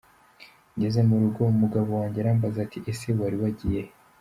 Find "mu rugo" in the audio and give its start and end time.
1.09-1.41